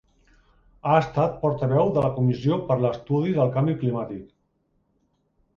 Ha 0.91 0.95
estat 1.01 1.35
portaveu 1.43 1.91
de 1.97 2.03
la 2.05 2.11
Comissió 2.17 2.59
per 2.71 2.79
a 2.79 2.83
l'Estudi 2.87 3.37
del 3.37 3.53
Canvi 3.59 3.79
Climàtic. 3.83 4.25